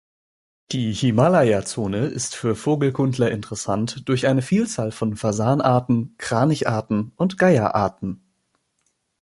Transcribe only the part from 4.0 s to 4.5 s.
durch eine